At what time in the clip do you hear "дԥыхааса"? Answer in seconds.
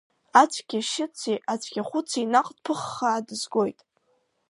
2.55-3.25